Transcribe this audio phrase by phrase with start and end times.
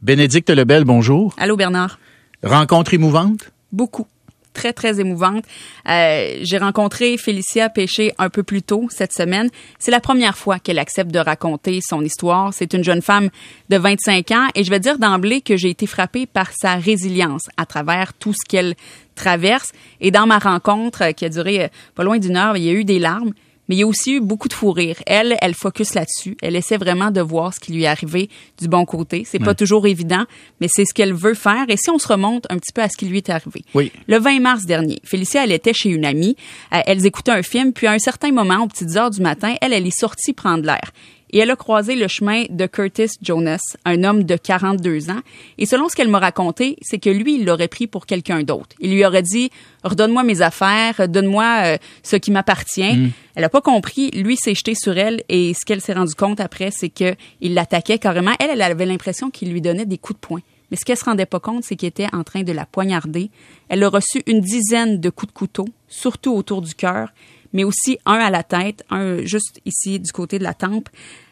[0.00, 1.34] Bénédicte Lebel, bonjour.
[1.38, 1.98] Allô, Bernard.
[2.44, 3.50] Rencontre émouvante?
[3.72, 4.06] Beaucoup.
[4.52, 5.44] Très, très émouvante.
[5.88, 9.50] Euh, j'ai rencontré Félicia Péché un peu plus tôt cette semaine.
[9.80, 12.54] C'est la première fois qu'elle accepte de raconter son histoire.
[12.54, 13.28] C'est une jeune femme
[13.70, 17.48] de 25 ans et je vais dire d'emblée que j'ai été frappée par sa résilience
[17.56, 18.74] à travers tout ce qu'elle
[19.16, 19.72] traverse.
[20.00, 22.72] Et dans ma rencontre, qui a duré euh, pas loin d'une heure, il y a
[22.72, 23.32] eu des larmes
[23.68, 24.96] mais il y a aussi eu beaucoup de fou rire.
[25.06, 26.36] Elle, elle focus là-dessus.
[26.42, 28.28] Elle essaie vraiment de voir ce qui lui est arrivé
[28.60, 29.24] du bon côté.
[29.26, 30.24] C'est pas toujours évident,
[30.60, 31.66] mais c'est ce qu'elle veut faire.
[31.68, 33.62] Et si on se remonte un petit peu à ce qui lui est arrivé?
[33.74, 33.92] Oui.
[34.06, 36.36] Le 20 mars dernier, Félicia, elle était chez une amie.
[36.72, 39.54] Euh, elles écoutaient un film, puis à un certain moment, aux petites heures du matin,
[39.60, 40.92] elle, elle est sortie prendre l'air
[41.30, 45.20] et elle a croisé le chemin de Curtis Jonas, un homme de 42 ans.
[45.58, 48.76] Et selon ce qu'elle m'a raconté, c'est que lui, il l'aurait pris pour quelqu'un d'autre.
[48.80, 49.50] Il lui aurait dit
[49.84, 52.96] redonne-moi mes affaires, donne-moi euh, ce qui m'appartient.
[52.96, 53.10] Mm.
[53.34, 54.10] Elle n'a pas compris.
[54.10, 57.54] Lui s'est jeté sur elle et ce qu'elle s'est rendu compte après, c'est que il
[57.54, 58.32] l'attaquait carrément.
[58.40, 60.40] Elle, elle avait l'impression qu'il lui donnait des coups de poing.
[60.70, 63.30] Mais ce qu'elle se rendait pas compte, c'est qu'il était en train de la poignarder.
[63.68, 67.08] Elle a reçu une dizaine de coups de couteau, surtout autour du cœur
[67.52, 70.88] mais aussi un à la tête, un juste ici du côté de la tempe,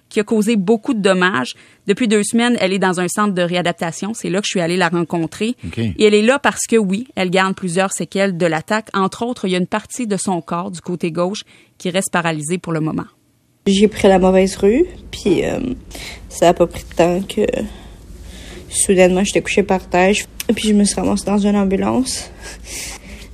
[0.09, 1.55] qui a causé beaucoup de dommages.
[1.87, 4.15] Depuis deux semaines, elle est dans un centre de réadaptation.
[4.15, 5.57] C'est là que je suis allée la rencontrer.
[5.77, 8.89] Et elle est là parce que oui, elle garde plusieurs séquelles de l'attaque.
[8.95, 11.43] Entre autres, il y a une partie de son corps du côté gauche
[11.79, 13.07] qui reste paralysée pour le moment.
[13.67, 15.59] J'ai pris la mauvaise rue, puis euh,
[16.29, 17.45] ça a pas pris de temps que
[18.69, 20.15] soudainement j'étais couchée par terre,
[20.55, 22.31] puis je me suis ramassée dans une ambulance.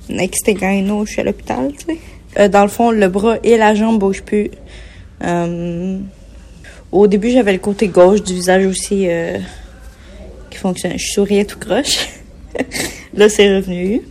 [0.09, 1.99] Next thing I know, je suis à l'hôpital, tu sais.
[2.37, 4.49] Euh, dans le fond, le bras et la jambe bougent plus.
[5.23, 5.99] Euh,
[6.91, 9.37] au début, j'avais le côté gauche du visage aussi euh,
[10.49, 10.97] qui fonctionnait.
[10.97, 12.07] Je souriais tout croche.
[13.13, 14.01] Là, c'est revenu.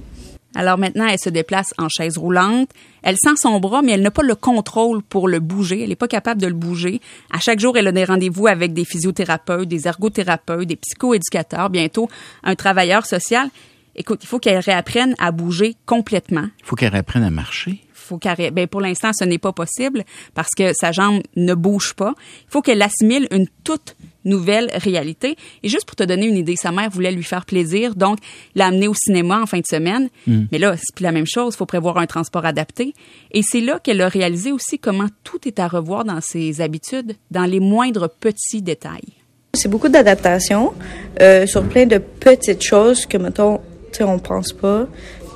[0.55, 2.69] Alors maintenant, elle se déplace en chaise roulante.
[3.03, 5.83] Elle sent son bras, mais elle n'a pas le contrôle pour le bouger.
[5.83, 7.01] Elle n'est pas capable de le bouger.
[7.33, 12.09] À chaque jour, elle a des rendez-vous avec des physiothérapeutes, des ergothérapeutes, des psychoéducateurs, bientôt
[12.45, 13.49] un travailleur social.
[13.97, 16.49] Écoute, il faut qu'elle réapprenne à bouger complètement.
[16.61, 18.19] Il faut qu'elle réapprenne à marcher faut
[18.53, 20.05] ben, pour l'instant, ce n'est pas possible
[20.35, 22.15] parce que sa jambe ne bouge pas.
[22.45, 25.37] Il faut qu'elle assimile une toute nouvelle réalité.
[25.63, 28.19] Et juste pour te donner une idée, sa mère voulait lui faire plaisir, donc
[28.55, 30.09] l'a amenée au cinéma en fin de semaine.
[30.27, 30.45] Hmm.
[30.53, 31.55] Mais là, c'est plus la même chose.
[31.55, 32.95] Il faut prévoir un transport adapté.
[33.33, 37.17] Et c'est là qu'elle a réalisé aussi comment tout est à revoir dans ses habitudes,
[37.31, 39.15] dans les moindres petits détails.
[39.55, 40.73] C'est beaucoup d'adaptation
[41.21, 43.61] euh, sur plein de petites choses que, mettons,
[44.01, 44.87] on pense pas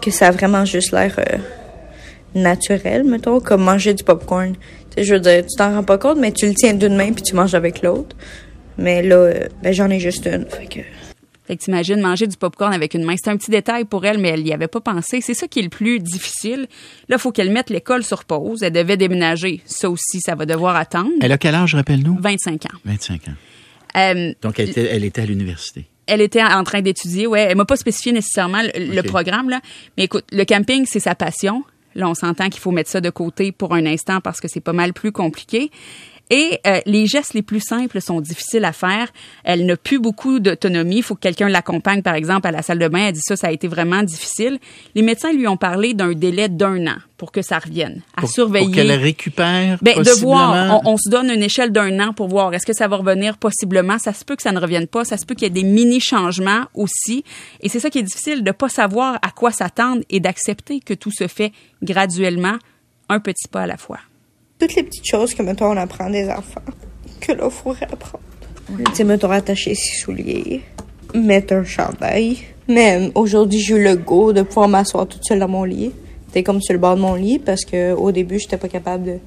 [0.01, 1.37] que ça a vraiment juste l'air euh,
[2.35, 4.55] naturel, mettons, comme manger du popcorn.
[4.95, 7.13] sais, je veux dire, tu t'en rends pas compte, mais tu le tiens d'une main
[7.13, 8.17] puis tu manges avec l'autre.
[8.79, 10.47] Mais là, euh, ben, j'en ai juste une.
[10.47, 10.81] Fait que...
[11.47, 13.15] Fait que t'imagines manger du popcorn avec une main.
[13.17, 15.21] C'est un petit détail pour elle, mais elle n'y avait pas pensé.
[15.21, 16.67] C'est ça qui est le plus difficile.
[17.09, 18.65] Là, il faut qu'elle mette l'école sur pause.
[18.65, 19.61] Elle devait déménager.
[19.65, 21.13] Ça aussi, ça va devoir attendre.
[21.23, 22.19] Elle a quel âge, rappelle-nous?
[22.21, 22.79] 25 ans.
[22.85, 23.33] 25 ans.
[23.97, 27.43] Euh, Donc, elle était, elle était à l'université elle était en train d'étudier, ouais.
[27.51, 29.61] Elle m'a pas spécifié nécessairement le, programme, là.
[29.97, 31.65] Mais écoute, le camping, c'est sa passion.
[31.97, 34.61] Là, on s'entend qu'il faut mettre ça de côté pour un instant parce que c'est
[34.61, 35.71] pas mal plus compliqué.
[36.31, 39.09] Et euh, les gestes les plus simples sont difficiles à faire.
[39.45, 40.97] Elle n'a plus beaucoup d'autonomie.
[40.97, 43.07] Il faut que quelqu'un l'accompagne, par exemple, à la salle de bain.
[43.07, 44.59] Elle dit ça, ça a été vraiment difficile.
[44.95, 48.67] Les médecins lui ont parlé d'un délai d'un an pour que ça revienne, à surveiller.
[48.67, 49.79] Pour qu'elle récupère.
[49.83, 50.83] Ben, de voir.
[50.85, 53.39] On, se donne une échelle d'un an pour voir est-ce que ça va revenir?
[53.39, 53.99] Possiblement.
[53.99, 55.05] Ça se peut que ça ne revienne pas.
[55.05, 57.25] Ça se peut qu'il y ait des mini changements aussi.
[57.61, 60.95] Et c'est ça qui est difficile de pas savoir à quoi s'attendre et d'accepter que
[60.95, 62.57] tout se fait graduellement,
[63.09, 63.99] un petit pas à la fois
[64.59, 66.61] toutes les petites choses que, mettons, on apprend des enfants,
[67.21, 68.25] que là, il faut réapprendre.
[68.69, 70.63] Tu sais, mettons, attacher ses souliers,
[71.15, 72.39] mettre un chandail.
[72.69, 75.93] Même aujourd'hui, j'ai eu le goût de pouvoir m'asseoir toute seule dans mon lit.
[76.27, 79.05] C'était comme sur le bord de mon lit parce que au début, j'étais pas capable
[79.05, 79.19] de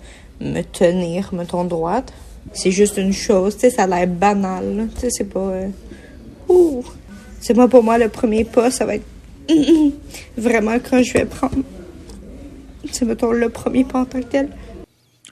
[0.42, 2.12] me tenir, mettons, droite.
[2.52, 5.40] C'est juste une chose, tu sais, ça a l'air banal, tu sais, c'est pas...
[5.40, 5.68] Euh,
[6.48, 6.84] ouh!
[7.40, 9.06] C'est moi, pour moi, le premier pas, ça va être
[10.38, 11.64] vraiment quand je vais prendre,
[12.92, 14.50] c'est, mettons, le premier pas en tant que tel.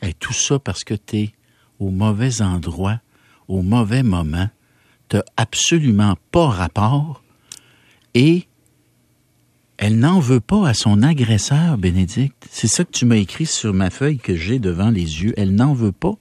[0.02, 1.34] Et tout ça parce que tu es
[1.80, 3.00] au mauvais endroit,
[3.48, 4.50] au mauvais moment,
[5.10, 7.24] tu absolument pas rapport
[8.14, 8.48] et
[9.78, 12.48] elle n'en veut pas à son agresseur, Bénédicte.
[12.50, 15.34] C'est ça que tu m'as écrit sur ma feuille que j'ai devant les yeux.
[15.38, 16.16] Elle n'en veut pas.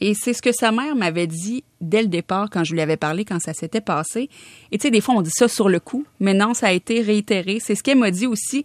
[0.00, 2.96] Et c'est ce que sa mère m'avait dit dès le départ quand je lui avais
[2.96, 4.30] parlé, quand ça s'était passé.
[4.72, 6.72] Et tu sais, des fois, on dit ça sur le coup, mais non, ça a
[6.72, 7.58] été réitéré.
[7.60, 8.64] C'est ce qu'elle m'a dit aussi.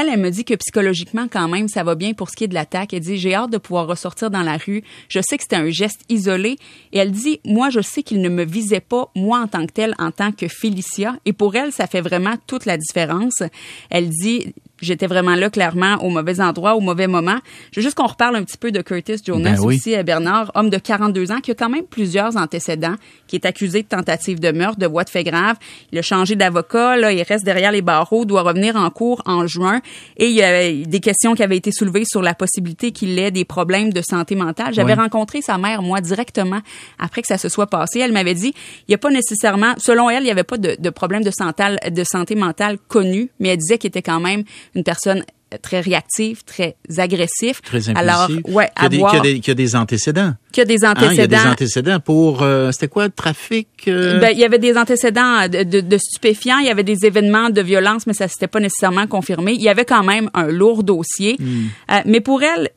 [0.00, 2.54] Elle, me dit que psychologiquement, quand même, ça va bien pour ce qui est de
[2.54, 2.92] l'attaque.
[2.92, 4.84] Elle dit, j'ai hâte de pouvoir ressortir dans la rue.
[5.08, 6.56] Je sais que c'était un geste isolé.
[6.92, 9.72] Et elle dit, moi, je sais qu'il ne me visait pas, moi, en tant que
[9.72, 11.16] telle, en tant que Félicia.
[11.24, 13.42] Et pour elle, ça fait vraiment toute la différence.
[13.90, 17.38] Elle dit, j'étais vraiment là clairement au mauvais endroit, au mauvais moment.
[17.72, 19.76] Je veux juste qu'on reparle un petit peu de Curtis Jonas Ben oui.
[19.76, 22.94] aussi, euh, Bernard, homme de 42 ans qui a quand même plusieurs antécédents,
[23.26, 25.56] qui est accusé de tentative de meurtre, de voie de fait grave.
[25.92, 29.46] Il a changé d'avocat, là, il reste derrière les barreaux, doit revenir en cours en
[29.46, 29.80] juin.
[30.16, 33.30] Et il y a des questions qui avaient été soulevées sur la possibilité qu'il ait
[33.30, 34.72] des problèmes de santé mentale.
[34.74, 34.98] J'avais Oui.
[35.00, 36.60] rencontré sa mère, moi, directement
[36.98, 37.98] après que ça se soit passé.
[38.00, 38.54] Elle m'avait dit,
[38.86, 41.30] il n'y a pas nécessairement, selon elle, il n'y avait pas de, de problème de
[41.30, 44.44] santé, de santé mentale connu, mais elle disait qu'il était quand même
[44.78, 45.22] une personne
[45.62, 47.62] très réactive, très agressif.
[47.62, 47.96] Très impulsif.
[47.96, 50.34] Alors, ouais, qui, a des, avoir, qui, a des, qui a des antécédents.
[50.52, 51.42] qu'il y a des Hein, il y a antécédents.
[51.44, 53.68] des antécédents pour, euh, c'était quoi, trafic?
[53.88, 57.06] euh, Ben, il y avait des antécédents de, de- de stupéfiants, il y avait des
[57.06, 59.52] événements de violence, mais ça s'était pas nécessairement confirmé.
[59.54, 61.36] Il y avait quand même un lourd dossier.
[61.38, 61.66] Hmm.
[61.92, 62.68] Euh, mais pour elle,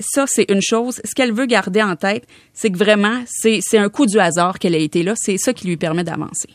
[0.00, 1.00] ça, c'est une chose.
[1.04, 4.58] Ce qu'elle veut garder en tête, c'est que vraiment, c'est c'est un coup du hasard
[4.58, 5.12] qu'elle a été là.
[5.16, 6.48] C'est ça qui lui permet d'avancer.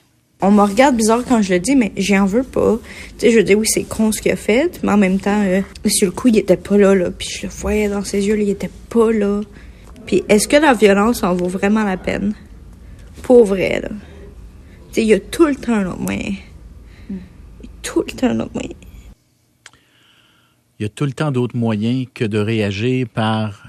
[0.47, 2.77] On me regarde bizarre quand je le dis, mais j'en veux pas.
[3.17, 5.41] Tu sais, je dis oui, c'est con ce qu'il a fait, mais en même temps,
[5.43, 7.09] euh, sur le coup, il était pas là, là.
[7.09, 9.41] Puis je le voyais dans ses yeux, là, il était pas là.
[10.05, 12.35] Puis est-ce que la violence en vaut vraiment la peine?
[13.23, 13.89] Pour vrai, là.
[13.89, 13.95] Tu
[14.91, 16.35] sais, il y a tout le temps un autre moyen.
[17.09, 17.15] Il
[17.63, 18.75] y a Tout le temps un autre moyen.
[20.79, 23.63] Il y a tout le temps d'autres moyens que de réagir par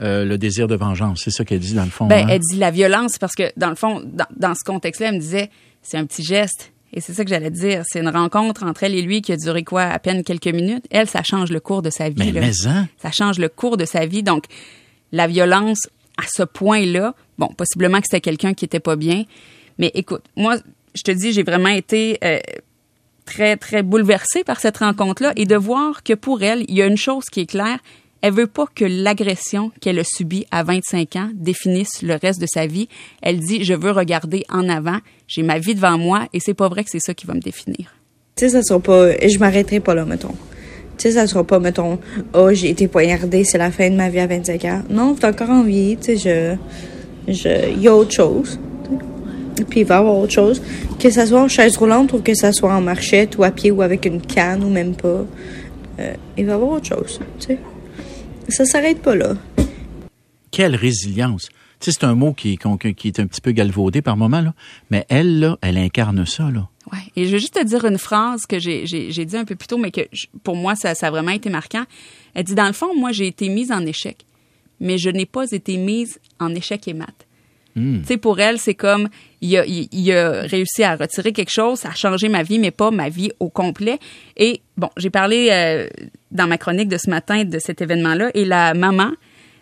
[0.00, 1.20] euh, le désir de vengeance.
[1.22, 2.06] C'est ça qu'elle dit dans le fond.
[2.08, 2.28] Ben, hein?
[2.28, 5.20] elle dit la violence parce que, dans le fond, dans, dans ce contexte-là, elle me
[5.20, 5.48] disait,
[5.82, 6.72] c'est un petit geste.
[6.94, 7.82] Et c'est ça que j'allais dire.
[7.86, 9.82] C'est une rencontre entre elle et lui qui a duré quoi?
[9.82, 10.84] À peine quelques minutes.
[10.90, 12.32] Elle, ça change le cours de sa vie.
[12.32, 12.40] Mais, là.
[12.42, 12.88] mais hein?
[13.00, 14.22] Ça change le cours de sa vie.
[14.22, 14.44] Donc,
[15.10, 15.88] la violence
[16.18, 19.24] à ce point-là, bon, possiblement que c'était quelqu'un qui était pas bien.
[19.78, 20.56] Mais écoute, moi,
[20.94, 22.38] je te dis, j'ai vraiment été euh,
[23.24, 26.86] très, très bouleversée par cette rencontre-là et de voir que pour elle, il y a
[26.86, 27.78] une chose qui est claire.
[28.22, 32.46] Elle veut pas que l'agression qu'elle a subie à 25 ans définisse le reste de
[32.46, 32.88] sa vie.
[33.20, 34.98] Elle dit, je veux regarder en avant.
[35.26, 37.40] J'ai ma vie devant moi et c'est pas vrai que c'est ça qui va me
[37.40, 37.96] définir.
[38.36, 39.10] Tu sais, ça sera pas.
[39.18, 40.36] Je m'arrêterai pas là, mettons.
[40.98, 41.98] Tu sais, ça sera pas, mettons,
[42.32, 44.82] oh, j'ai été poignardée, c'est la fin de ma vie à 25 ans.
[44.88, 46.56] Non, t'es encore en vie, tu sais,
[47.26, 47.32] je.
[47.32, 48.60] je y a autre chose.
[48.84, 48.90] tu
[49.56, 49.64] sais.
[49.64, 50.62] Puis il va y avoir autre chose.
[51.00, 53.72] Que ça soit en chaise roulante ou que ça soit en marchette ou à pied
[53.72, 55.24] ou avec une canne ou même pas.
[55.98, 57.58] euh, il va y avoir autre chose, tu sais.
[58.48, 59.34] Ça s'arrête pas là.
[60.50, 61.48] Quelle résilience.
[61.80, 62.66] Tu sais, c'est un mot qui, est
[63.20, 64.54] un petit peu galvaudé par moment, là.
[64.90, 66.68] Mais elle, là, elle incarne ça, là.
[66.92, 66.98] Ouais.
[67.16, 69.56] Et je veux juste te dire une phrase que j'ai, j'ai, j'ai dit un peu
[69.56, 71.84] plus tôt, mais que je- pour moi, ça, ça a vraiment été marquant.
[72.34, 74.24] Elle dit, dans le fond, moi, j'ai été mise en échec,
[74.80, 77.14] mais je n'ai pas été mise en échec et mat.
[77.74, 78.00] Hmm.
[78.00, 79.08] Tu sais, pour elle, c'est comme,
[79.40, 82.70] il a, il, il a réussi à retirer quelque chose, à changer ma vie, mais
[82.70, 83.98] pas ma vie au complet.
[84.36, 85.88] Et bon, j'ai parlé euh,
[86.30, 89.10] dans ma chronique de ce matin de cet événement-là, et la maman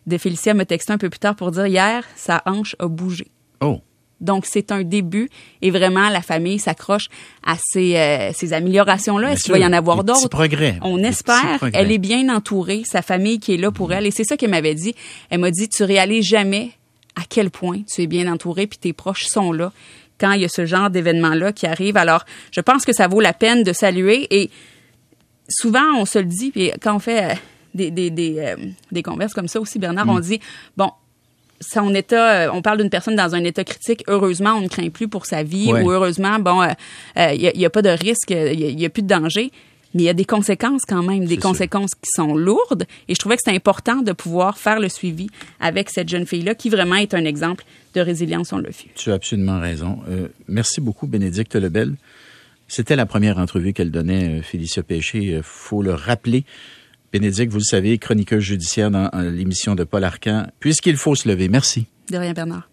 [0.07, 3.29] de Félicia me textait un peu plus tard pour dire, hier, sa hanche a bougé.
[3.61, 3.81] Oh.
[4.21, 5.31] Donc, c'est un début
[5.63, 7.09] et vraiment, la famille s'accroche
[7.47, 9.33] à ces, euh, ces améliorations-là.
[9.33, 10.29] Est-ce qu'il va y en avoir d'autres?
[10.29, 10.79] progrès.
[10.83, 11.57] On espère.
[11.57, 11.81] progrès.
[11.81, 14.07] Elle est bien entourée, sa famille qui est là pour elle.
[14.07, 14.95] Et c'est ça qu'elle m'avait dit.
[15.31, 16.73] Elle m'a dit, tu réalises jamais
[17.17, 19.73] à quel point tu es bien entourée puis tes proches sont là
[20.19, 21.97] quand il y a ce genre d'événement-là qui arrive.
[21.97, 24.51] Alors, je pense que ça vaut la peine de saluer et
[25.49, 27.35] souvent, on se le dit, puis quand on fait euh,
[27.75, 28.57] des, des, des, euh,
[28.93, 30.11] des converses comme ça aussi, Bernard, Mm.
[30.11, 30.41] on dit,
[30.77, 30.91] bon,
[31.61, 34.89] son état, euh, on parle d'une personne dans un état critique, heureusement, on ne craint
[34.91, 35.83] plus pour sa vie, Ouais.
[35.83, 36.69] ou heureusement, bon, euh,
[37.35, 39.51] il n'y a, pas de risque, il n'y a, plus de danger.
[39.95, 41.43] Mais il y a des conséquences quand même, des sûr.
[41.43, 42.87] conséquences qui sont lourdes.
[43.09, 45.29] Et je trouvais que c'était important de pouvoir faire le suivi
[45.59, 47.65] avec cette jeune fille-là, qui vraiment est un exemple
[47.95, 48.87] de résilience, on l'a vu.
[48.95, 49.99] Tu as absolument raison.
[50.09, 51.97] Euh, merci beaucoup, Bénédicte Lebel.
[52.69, 55.19] C'était la première entrevue qu'elle donnait, euh, Félicia Péché.
[55.19, 56.45] Il faut le rappeler.
[57.13, 60.47] Bénédicte, vous le savez, chroniqueuse judiciaire dans euh, l'émission de Paul Arcan.
[60.61, 61.49] Puisqu'il faut se lever.
[61.49, 61.87] Merci.
[62.11, 62.69] De rien, Bernard.